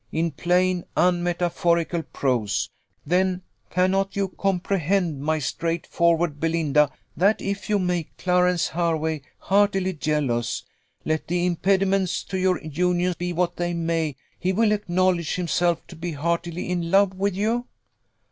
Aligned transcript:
In 0.11 0.31
plain, 0.31 0.83
unmetaphorical 0.97 2.01
prose, 2.11 2.71
then, 3.05 3.43
cannot 3.69 4.15
you 4.15 4.29
comprehend, 4.29 5.21
my 5.21 5.37
straight 5.37 5.85
forward 5.85 6.39
Belinda, 6.39 6.89
that 7.15 7.39
if 7.39 7.69
you 7.69 7.77
make 7.77 8.17
Clarence 8.17 8.69
Hervey 8.69 9.21
heartily 9.37 9.93
jealous, 9.93 10.63
let 11.05 11.27
the 11.27 11.45
impediments 11.45 12.23
to 12.23 12.39
your 12.39 12.59
union 12.63 13.13
be 13.19 13.31
what 13.31 13.57
they 13.57 13.75
may, 13.75 14.15
he 14.39 14.51
will 14.51 14.71
acknowledge 14.71 15.35
himself 15.35 15.85
to 15.85 15.95
be 15.95 16.13
heartily 16.13 16.67
in 16.71 16.89
love 16.89 17.13
with 17.13 17.35
you? 17.35 17.67